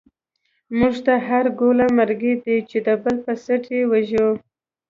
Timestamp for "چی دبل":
2.69-3.15